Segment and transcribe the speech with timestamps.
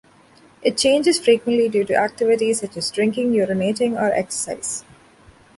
[0.63, 4.83] It changes frequently due to activities such as drinking, urinating, or exercise.